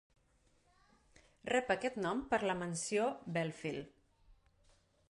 Rep 1.51 1.69
aquest 1.75 2.01
nom 2.07 2.25
per 2.33 2.41
la 2.47 2.57
mansió 2.63 3.07
Belfield. 3.39 3.95